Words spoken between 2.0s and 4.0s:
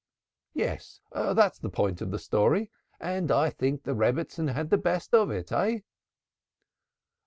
of the story, and I think the